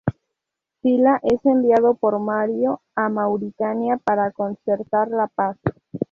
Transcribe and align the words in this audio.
Sila 0.81 1.19
es 1.21 1.45
enviado 1.45 1.93
por 1.93 2.17
Mario 2.17 2.81
a 2.95 3.07
Mauritania 3.07 3.97
para 4.03 4.31
concertar 4.31 5.09
la 5.09 5.27
paz. 5.27 5.59